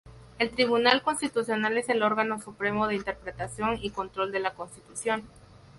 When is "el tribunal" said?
0.39-1.03